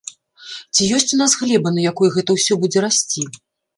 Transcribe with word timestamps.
Ці 0.73 0.87
ёсць 0.97 1.13
у 1.17 1.19
нас 1.21 1.35
глеба, 1.41 1.69
на 1.75 1.81
якой 1.91 2.13
гэта 2.17 2.29
ўсё 2.39 2.53
будзе 2.65 2.79
расці? 2.87 3.21